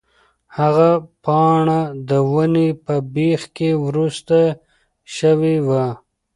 هغه 0.57 0.89
پاڼه 1.23 1.81
د 2.09 2.11
ونې 2.31 2.67
په 2.85 2.95
بېخ 3.13 3.41
کې 3.55 3.69
ورسته 3.85 4.39
شوې 5.15 5.55
وه. 5.67 5.85